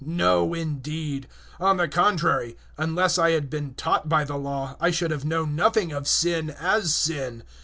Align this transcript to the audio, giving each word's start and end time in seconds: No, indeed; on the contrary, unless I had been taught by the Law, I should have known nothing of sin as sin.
No, 0.03 0.55
indeed; 0.55 1.27
on 1.59 1.77
the 1.77 1.87
contrary, 1.87 2.57
unless 2.75 3.19
I 3.19 3.33
had 3.33 3.51
been 3.51 3.75
taught 3.75 4.09
by 4.09 4.23
the 4.23 4.35
Law, 4.35 4.75
I 4.81 4.89
should 4.89 5.11
have 5.11 5.25
known 5.25 5.55
nothing 5.55 5.91
of 5.91 6.07
sin 6.07 6.49
as 6.49 6.91
sin. 6.95 7.43